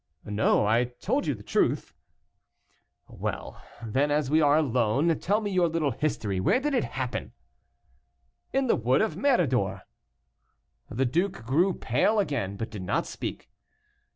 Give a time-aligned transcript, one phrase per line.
[0.25, 1.93] "No, I told you the truth."
[3.07, 6.39] "Well, then, as we are alone, tell me your little history.
[6.39, 7.33] Where did it happen?"
[8.51, 9.83] "In the wood of Méridor."
[10.89, 13.51] The duke grew pale again, but did not speak.